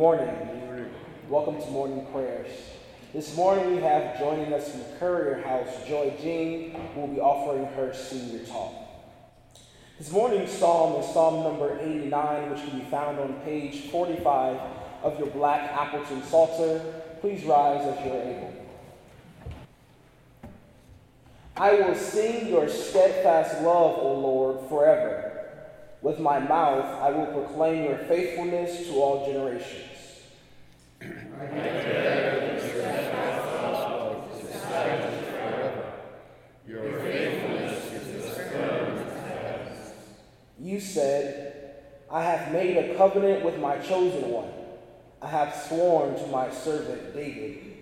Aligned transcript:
morning. 0.00 0.90
Welcome 1.28 1.60
to 1.60 1.70
morning 1.72 2.06
prayers. 2.10 2.48
This 3.12 3.36
morning 3.36 3.76
we 3.76 3.82
have 3.82 4.18
joining 4.18 4.50
us 4.50 4.70
from 4.70 4.80
Currier 4.98 5.42
House 5.42 5.86
Joy 5.86 6.16
Jing, 6.22 6.70
who 6.94 7.02
will 7.02 7.08
be 7.08 7.20
offering 7.20 7.66
her 7.74 7.92
senior 7.92 8.42
talk. 8.46 8.72
This 9.98 10.10
morning's 10.10 10.50
psalm 10.52 11.02
is 11.02 11.12
Psalm 11.12 11.44
number 11.44 11.78
89, 11.78 12.50
which 12.50 12.60
can 12.60 12.78
be 12.78 12.84
found 12.86 13.18
on 13.18 13.42
page 13.44 13.90
45 13.90 14.58
of 15.02 15.18
your 15.18 15.28
black 15.28 15.70
Appleton 15.70 16.22
Psalter. 16.22 16.78
Please 17.20 17.44
rise 17.44 17.86
as 17.86 18.02
you're 18.02 18.22
able. 18.22 18.54
I 21.58 21.74
will 21.74 21.94
sing 21.94 22.48
your 22.48 22.70
steadfast 22.70 23.56
love, 23.56 23.98
O 23.98 24.14
Lord, 24.18 24.66
forever. 24.70 25.30
With 26.00 26.18
my 26.18 26.38
mouth 26.38 26.86
I 27.02 27.10
will 27.10 27.26
proclaim 27.26 27.84
your 27.84 27.98
faithfulness 27.98 28.86
to 28.86 28.94
all 28.94 29.26
generations. 29.26 29.89
You 40.70 40.78
said, 40.78 41.74
I 42.10 42.22
have 42.22 42.52
made 42.52 42.76
a 42.76 42.94
covenant 42.96 43.44
with 43.44 43.58
my 43.58 43.78
chosen 43.78 44.30
one. 44.30 44.50
I 45.22 45.26
have 45.26 45.54
sworn 45.54 46.14
to 46.16 46.26
my 46.28 46.50
servant 46.50 47.14
David. 47.14 47.76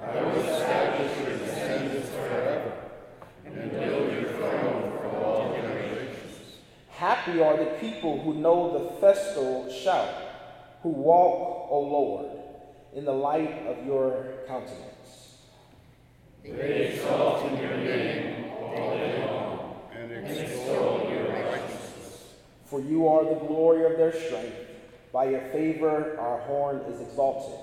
I 0.00 0.22
will 0.22 0.36
establish 0.36 1.18
your 1.18 1.38
descendants 1.38 2.10
forever 2.10 2.72
and 3.46 3.70
build 3.70 4.12
your 4.12 4.32
throne 4.32 4.92
for 4.92 5.06
all 5.16 5.54
generations. 5.54 6.38
Happy 6.90 7.42
are 7.42 7.56
the 7.56 7.70
people 7.80 8.20
who 8.20 8.34
know 8.34 8.72
the 8.78 9.00
festal 9.00 9.70
shout, 9.72 10.23
who 10.84 10.90
walk, 10.90 11.68
O 11.70 11.80
Lord, 11.80 12.30
in 12.92 13.06
the 13.06 13.12
light 13.12 13.66
of 13.66 13.86
your 13.86 14.26
countenance. 14.46 15.38
They 16.42 16.92
exalt 16.92 17.50
in 17.50 17.56
your 17.56 17.76
name 17.78 18.52
all 18.52 18.90
day 18.90 19.26
long 19.26 19.76
and 19.96 20.12
extol 20.12 21.08
your 21.10 21.32
righteousness. 21.32 22.34
For 22.66 22.82
you 22.82 23.08
are 23.08 23.24
the 23.24 23.46
glory 23.46 23.90
of 23.90 23.96
their 23.96 24.12
strength. 24.12 24.56
By 25.10 25.30
your 25.30 25.40
favor 25.52 26.18
our 26.20 26.40
horn 26.40 26.82
is 26.92 27.00
exalted. 27.00 27.58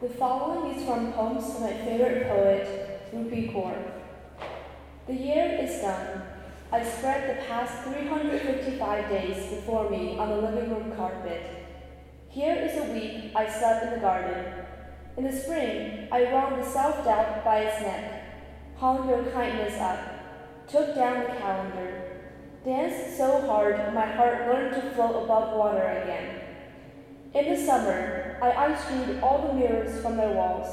The 0.00 0.08
following 0.08 0.74
is 0.74 0.84
from 0.84 1.12
poems 1.12 1.44
of 1.44 1.60
my 1.60 1.72
favorite 1.72 2.28
poet, 2.28 3.12
Rupi 3.14 3.52
Kaur. 3.52 3.76
The 5.06 5.14
year 5.14 5.58
is 5.60 5.80
done. 5.82 6.22
I 6.72 6.84
spread 6.84 7.28
the 7.28 7.44
past 7.46 7.84
355 7.84 9.08
days 9.10 9.50
before 9.50 9.90
me 9.90 10.16
on 10.16 10.28
the 10.28 10.36
living 10.36 10.70
room 10.70 10.96
carpet. 10.96 11.66
Here 12.28 12.54
is 12.54 12.78
a 12.78 12.92
week 12.92 13.32
I 13.34 13.50
slept 13.50 13.86
in 13.86 13.90
the 13.94 13.98
garden. 13.98 14.64
In 15.16 15.24
the 15.24 15.32
spring, 15.32 16.08
I 16.12 16.32
wrung 16.32 16.58
the 16.58 16.64
self-doubt 16.64 17.44
by 17.44 17.60
its 17.60 17.82
neck, 17.82 18.24
hung 18.76 19.08
your 19.08 19.24
kindness 19.32 19.78
up, 19.80 20.68
took 20.68 20.94
down 20.94 21.24
the 21.24 21.36
calendar, 21.40 22.20
danced 22.64 23.16
so 23.16 23.40
hard 23.46 23.92
my 23.92 24.06
heart 24.06 24.46
learned 24.46 24.74
to 24.76 24.90
float 24.92 25.24
above 25.24 25.56
water 25.56 26.02
again. 26.02 26.39
In 27.32 27.54
the 27.54 27.56
summer, 27.56 28.36
I 28.42 28.66
unscrewed 28.66 29.22
all 29.22 29.46
the 29.46 29.54
mirrors 29.54 30.02
from 30.02 30.16
their 30.16 30.32
walls, 30.32 30.66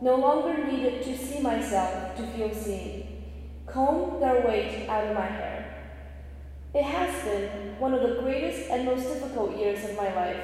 no 0.00 0.16
longer 0.16 0.64
needed 0.64 1.02
to 1.02 1.18
see 1.18 1.40
myself 1.40 2.16
to 2.16 2.26
feel 2.28 2.54
seen, 2.54 3.24
combed 3.66 4.22
their 4.22 4.40
weight 4.46 4.88
out 4.88 5.08
of 5.08 5.14
my 5.14 5.26
hair. 5.26 5.82
It 6.74 6.84
has 6.84 7.24
been 7.24 7.78
one 7.78 7.92
of 7.92 8.00
the 8.00 8.22
greatest 8.22 8.70
and 8.70 8.86
most 8.86 9.02
difficult 9.02 9.54
years 9.58 9.84
of 9.84 9.96
my 9.96 10.14
life. 10.14 10.40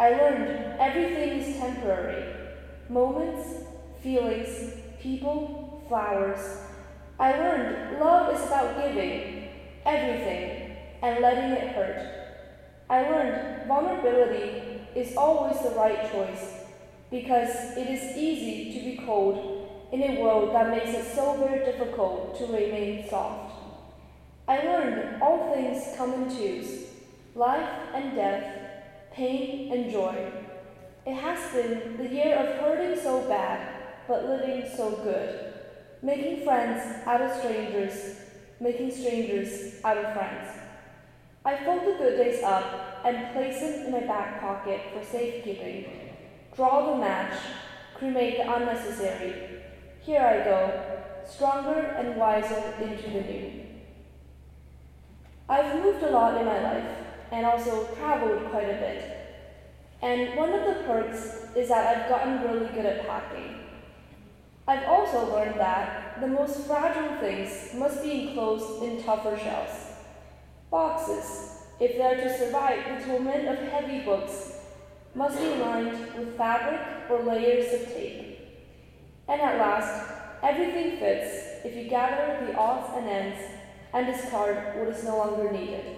I 0.00 0.10
learned 0.12 0.80
everything 0.80 1.40
is 1.40 1.58
temporary 1.58 2.32
moments, 2.88 3.64
feelings, 4.02 4.72
people, 5.02 5.84
flowers. 5.88 6.60
I 7.18 7.32
learned 7.32 7.98
love 8.00 8.34
is 8.34 8.46
about 8.46 8.76
giving 8.76 9.48
everything 9.84 10.76
and 11.02 11.20
letting 11.20 11.50
it 11.50 11.74
hurt. 11.74 12.15
I 12.88 13.02
learned 13.02 13.66
vulnerability 13.66 14.80
is 14.94 15.16
always 15.16 15.60
the 15.60 15.70
right 15.70 16.10
choice 16.10 16.54
because 17.10 17.76
it 17.76 17.88
is 17.88 18.16
easy 18.16 18.78
to 18.78 18.84
be 18.84 19.04
cold 19.04 19.88
in 19.92 20.02
a 20.02 20.20
world 20.20 20.54
that 20.54 20.70
makes 20.70 20.90
it 20.90 21.14
so 21.14 21.36
very 21.36 21.64
difficult 21.64 22.38
to 22.38 22.44
remain 22.46 23.08
soft. 23.08 23.54
I 24.48 24.58
learned 24.58 25.22
all 25.22 25.52
things 25.52 25.96
come 25.96 26.14
in 26.14 26.36
twos 26.36 26.86
life 27.34 27.68
and 27.94 28.14
death, 28.16 29.12
pain 29.12 29.70
and 29.70 29.92
joy. 29.92 30.32
It 31.04 31.14
has 31.14 31.52
been 31.52 31.98
the 31.98 32.08
year 32.08 32.34
of 32.34 32.60
hurting 32.60 32.98
so 32.98 33.28
bad, 33.28 33.84
but 34.08 34.24
living 34.24 34.64
so 34.74 34.90
good, 35.04 35.52
making 36.02 36.44
friends 36.44 37.06
out 37.06 37.20
of 37.20 37.36
strangers, 37.38 38.16
making 38.58 38.90
strangers 38.90 39.74
out 39.84 39.98
of 39.98 40.14
friends. 40.14 40.55
I 41.46 41.64
fold 41.64 41.82
the 41.82 41.92
good 41.92 42.16
days 42.16 42.42
up 42.42 43.02
and 43.04 43.32
place 43.32 43.60
them 43.60 43.86
in 43.86 43.92
my 43.92 44.00
back 44.00 44.40
pocket 44.40 44.80
for 44.92 45.04
safekeeping. 45.04 45.86
Draw 46.56 46.90
the 46.90 46.98
match, 46.98 47.38
cremate 47.94 48.38
the 48.38 48.52
unnecessary. 48.52 49.62
Here 50.02 50.22
I 50.22 50.44
go, 50.44 50.98
stronger 51.24 51.78
and 51.78 52.16
wiser 52.16 52.74
into 52.82 53.10
the 53.10 53.20
new. 53.20 53.62
I've 55.48 55.80
moved 55.84 56.02
a 56.02 56.10
lot 56.10 56.36
in 56.36 56.46
my 56.46 56.60
life 56.60 56.96
and 57.30 57.46
also 57.46 57.94
traveled 57.94 58.50
quite 58.50 58.68
a 58.68 58.80
bit. 58.80 59.16
And 60.02 60.36
one 60.36 60.52
of 60.52 60.66
the 60.66 60.82
perks 60.82 61.46
is 61.54 61.68
that 61.68 61.96
I've 61.96 62.08
gotten 62.08 62.42
really 62.42 62.66
good 62.74 62.86
at 62.86 63.06
packing. 63.06 63.60
I've 64.66 64.88
also 64.88 65.32
learned 65.32 65.60
that 65.60 66.20
the 66.20 66.26
most 66.26 66.66
fragile 66.66 67.20
things 67.20 67.72
must 67.76 68.02
be 68.02 68.30
enclosed 68.30 68.82
in 68.82 69.04
tougher 69.04 69.38
shells. 69.38 69.85
Boxes, 70.70 71.62
if 71.78 71.96
they're 71.96 72.16
to 72.16 72.38
survive 72.38 72.98
the 72.98 73.04
torment 73.06 73.48
of 73.48 73.58
heavy 73.68 74.04
books, 74.04 74.58
must 75.14 75.38
be 75.38 75.54
lined 75.54 75.92
with 76.16 76.36
fabric 76.36 76.80
or 77.08 77.22
layers 77.22 77.72
of 77.72 77.86
tape. 77.94 78.38
And 79.28 79.40
at 79.40 79.58
last, 79.58 80.12
everything 80.42 80.98
fits 80.98 81.64
if 81.64 81.76
you 81.76 81.88
gather 81.88 82.44
the 82.46 82.56
odds 82.56 82.92
and 82.96 83.08
ends 83.08 83.38
and 83.92 84.06
discard 84.06 84.76
what 84.76 84.88
is 84.88 85.04
no 85.04 85.18
longer 85.18 85.52
needed. 85.52 85.96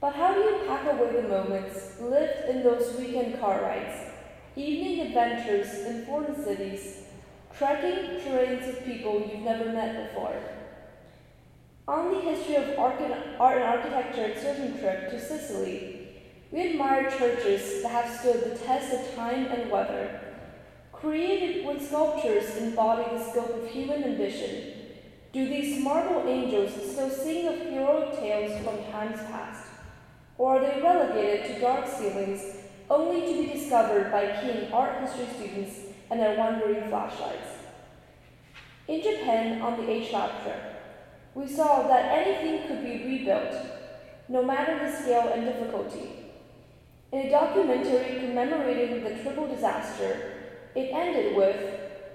But 0.00 0.14
how 0.14 0.32
do 0.32 0.40
you 0.40 0.62
pack 0.66 0.90
away 0.90 1.20
the 1.20 1.28
moments 1.28 2.00
lived 2.00 2.48
in 2.48 2.62
those 2.62 2.96
weekend 2.96 3.40
car 3.40 3.60
rides, 3.60 4.10
evening 4.56 5.06
adventures 5.06 5.68
in 5.86 6.06
foreign 6.06 6.42
cities, 6.42 7.04
trekking 7.56 8.20
terrains 8.20 8.68
of 8.68 8.84
people 8.84 9.20
you've 9.20 9.44
never 9.44 9.66
met 9.72 10.08
before? 10.08 10.40
On 11.88 12.12
the 12.12 12.20
history 12.20 12.56
of 12.56 12.78
art 12.78 13.00
and 13.00 13.14
architecture 13.40 14.26
excursion 14.26 14.78
trip 14.78 15.10
to 15.10 15.18
Sicily, 15.18 16.08
we 16.50 16.72
admire 16.72 17.10
churches 17.10 17.82
that 17.82 17.90
have 17.90 18.20
stood 18.20 18.44
the 18.44 18.58
test 18.58 18.92
of 18.92 19.14
time 19.16 19.46
and 19.46 19.70
weather, 19.70 20.20
created 20.92 21.64
when 21.64 21.80
sculptures 21.80 22.58
embody 22.58 23.04
the 23.16 23.24
scope 23.24 23.62
of 23.62 23.70
human 23.70 24.04
ambition. 24.04 24.74
Do 25.32 25.48
these 25.48 25.82
marble 25.82 26.28
angels 26.28 26.74
still 26.74 27.08
sing 27.08 27.48
of 27.48 27.58
heroic 27.58 28.20
tales 28.20 28.62
from 28.62 28.92
times 28.92 29.20
past? 29.30 29.66
Or 30.36 30.58
are 30.58 30.60
they 30.60 30.82
relegated 30.82 31.46
to 31.46 31.60
dark 31.62 31.88
ceilings 31.88 32.42
only 32.90 33.22
to 33.22 33.40
be 33.40 33.54
discovered 33.54 34.12
by 34.12 34.38
keen 34.42 34.70
art 34.74 35.00
history 35.00 35.26
students 35.34 35.78
and 36.10 36.20
their 36.20 36.36
wandering 36.36 36.86
flashlights? 36.90 37.48
In 38.86 39.00
Japan 39.00 39.62
on 39.62 39.78
the 39.78 39.90
H-Lab 39.90 40.42
trip, 40.42 40.77
we 41.34 41.46
saw 41.46 41.86
that 41.88 42.18
anything 42.18 42.66
could 42.66 42.84
be 42.84 43.04
rebuilt, 43.04 43.54
no 44.28 44.42
matter 44.42 44.78
the 44.78 44.94
scale 44.94 45.32
and 45.32 45.44
difficulty. 45.44 46.10
In 47.12 47.26
a 47.26 47.30
documentary 47.30 48.20
commemorating 48.20 49.02
the 49.02 49.22
triple 49.22 49.46
disaster, 49.46 50.32
it 50.74 50.90
ended 50.92 51.36
with, 51.36 51.56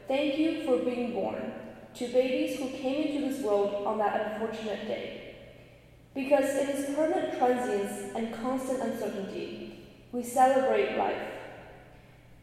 Thank 0.08 0.38
you 0.38 0.64
for 0.66 0.78
being 0.80 1.14
born, 1.14 1.54
to 1.96 2.08
babies 2.08 2.60
who 2.60 2.70
came 2.70 3.08
into 3.08 3.30
this 3.30 3.42
world 3.42 3.86
on 3.88 3.98
that 4.00 4.34
unfortunate 4.34 4.88
day. 4.88 5.36
Because 6.14 6.58
in 6.58 6.70
its 6.70 6.94
permanent 6.94 7.38
transience 7.38 8.14
and 8.16 8.34
constant 8.34 8.82
uncertainty, 8.82 9.80
we 10.12 10.22
celebrate 10.22 10.98
life. 10.98 11.30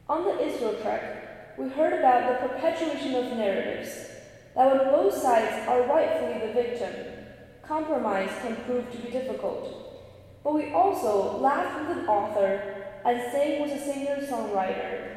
On 0.08 0.24
the 0.24 0.44
Israel 0.44 0.74
trek, 0.82 1.56
we 1.56 1.68
heard 1.68 1.92
about 1.92 2.40
the 2.40 2.48
perpetuation 2.48 3.14
of 3.14 3.36
narratives, 3.36 4.09
that 4.60 4.76
when 4.76 4.92
both 4.92 5.16
sides 5.16 5.66
are 5.66 5.84
rightfully 5.84 6.46
the 6.46 6.52
victim, 6.52 6.92
compromise 7.62 8.28
can 8.42 8.56
prove 8.66 8.92
to 8.92 8.98
be 8.98 9.10
difficult. 9.10 9.64
But 10.44 10.52
we 10.52 10.70
also 10.74 11.38
laughed 11.38 11.88
with 11.88 11.96
an 11.96 12.06
author 12.06 12.84
and 13.06 13.32
sang 13.32 13.62
with 13.62 13.72
a 13.72 13.80
singer-songwriter. 13.80 15.16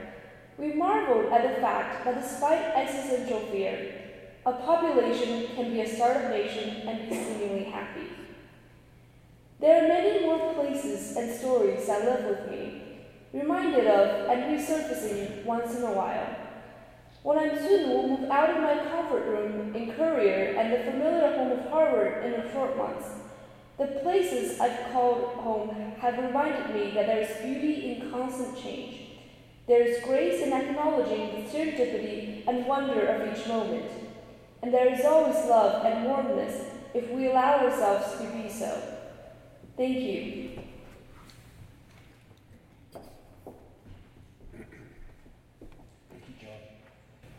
We 0.58 0.72
marveled 0.72 1.34
at 1.34 1.44
the 1.44 1.62
fact 1.62 2.06
that 2.06 2.22
despite 2.22 2.74
existential 2.74 3.42
fear, 3.52 3.94
a 4.46 4.54
population 4.54 5.48
can 5.56 5.74
be 5.74 5.82
a 5.82 5.94
startup 5.94 6.32
nation 6.32 6.88
and 6.88 7.10
be 7.10 7.16
seemingly 7.18 7.66
happy. 7.66 8.08
There 9.60 9.84
are 9.84 9.88
many 9.90 10.26
more 10.26 10.54
places 10.54 11.18
and 11.18 11.38
stories 11.38 11.86
that 11.88 12.06
live 12.06 12.24
with 12.30 12.50
me, 12.50 12.82
reminded 13.34 13.88
of 13.88 14.30
and 14.30 14.58
resurfacing 14.58 15.44
once 15.44 15.76
in 15.76 15.84
a 15.84 15.92
while. 15.92 16.43
When 17.24 17.40
I'm 17.40 17.58
soon 17.58 17.90
will 17.90 18.08
move 18.10 18.30
out 18.30 18.50
of 18.50 18.62
my 18.62 18.76
comfort 18.92 19.26
room 19.26 19.74
in 19.74 19.94
Currier 19.94 20.56
and 20.58 20.74
the 20.74 20.92
familiar 20.92 21.36
home 21.36 21.52
of 21.54 21.70
Harvard 21.70 22.26
in 22.26 22.34
a 22.34 22.52
short 22.52 22.78
months, 22.78 23.08
the 23.78 23.88
places 24.04 24.60
I've 24.60 24.92
called 24.92 25.24
home 25.36 25.70
have 26.00 26.18
reminded 26.18 26.76
me 26.76 26.92
that 26.92 27.08
there 27.08 27.22
is 27.22 27.42
beauty 27.42 27.94
in 27.94 28.12
constant 28.12 28.62
change. 28.62 29.00
There 29.68 29.82
is 29.82 30.04
grace 30.04 30.44
in 30.44 30.52
acknowledging 30.52 31.44
the 31.44 31.50
serendipity 31.50 32.46
and 32.46 32.66
wonder 32.66 33.08
of 33.08 33.38
each 33.38 33.48
moment. 33.48 33.90
And 34.62 34.74
there 34.74 34.94
is 34.94 35.06
always 35.06 35.36
love 35.46 35.86
and 35.86 36.06
warmness 36.06 36.66
if 36.94 37.10
we 37.12 37.28
allow 37.28 37.66
ourselves 37.66 38.18
to 38.20 38.28
be 38.28 38.50
so. 38.50 38.82
Thank 39.78 39.98
you. 39.98 40.50
Thank 46.12 46.24
you, 46.28 46.36
John. 46.42 46.60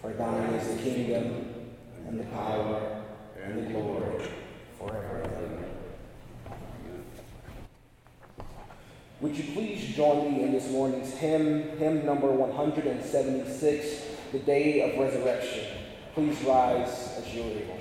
For 0.00 0.12
thine 0.14 0.54
is 0.54 0.76
the 0.76 0.82
kingdom, 0.82 1.54
and 2.08 2.18
the 2.18 2.24
power, 2.24 3.02
and 3.42 3.58
the 3.58 3.70
glory, 3.70 4.28
forever 4.78 5.20
and 5.22 5.34
ever. 5.34 5.64
Would 9.20 9.36
you 9.36 9.52
please 9.52 9.94
join 9.94 10.32
me 10.32 10.42
in 10.42 10.52
this 10.52 10.70
morning's 10.70 11.12
hymn, 11.12 11.76
hymn 11.76 12.06
number 12.06 12.28
176, 12.28 14.02
The 14.32 14.38
Day 14.38 14.90
of 14.90 14.98
Resurrection? 14.98 15.66
Please 16.14 16.40
rise 16.44 17.18
as 17.18 17.34
you're 17.34 17.44
able. 17.44 17.79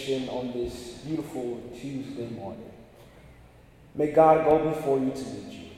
Benediction 0.00 0.28
on 0.28 0.52
this 0.52 0.98
beautiful 1.04 1.60
Tuesday 1.78 2.28
morning. 2.30 2.70
May 3.94 4.12
God 4.12 4.44
go 4.44 4.70
before 4.70 4.98
you 4.98 5.10
to 5.10 5.28
lead 5.28 5.52
you. 5.52 5.70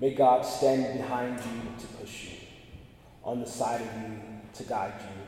May 0.00 0.14
God 0.14 0.42
stand 0.42 0.98
behind 0.98 1.38
you 1.38 1.72
to 1.80 1.86
push 1.98 2.24
you, 2.24 2.38
on 3.24 3.40
the 3.40 3.46
side 3.46 3.80
of 3.80 4.02
you 4.02 4.18
to 4.54 4.62
guide 4.64 4.94
you, 5.00 5.22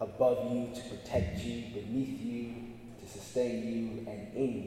above 0.00 0.52
you 0.52 0.68
to 0.74 0.80
protect 0.88 1.38
you, 1.40 1.62
beneath 1.72 2.20
you 2.20 2.54
to 3.00 3.08
sustain 3.08 3.72
you, 3.72 4.10
and 4.10 4.34
in 4.34 4.62
you 4.62 4.65